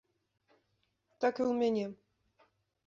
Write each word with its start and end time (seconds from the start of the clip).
Так 1.25 1.35
і 1.39 1.43
ў 1.49 1.55
мяне. 1.61 1.85